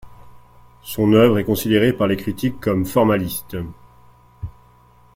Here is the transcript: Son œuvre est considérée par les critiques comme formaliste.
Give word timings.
Son 0.81 1.13
œuvre 1.13 1.37
est 1.37 1.43
considérée 1.43 1.93
par 1.93 2.07
les 2.07 2.17
critiques 2.17 2.59
comme 2.59 2.87
formaliste. 2.87 3.55